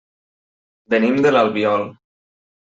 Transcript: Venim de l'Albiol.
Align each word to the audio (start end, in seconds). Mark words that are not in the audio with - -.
Venim 0.93 1.19
de 1.27 1.33
l'Albiol. 1.35 1.87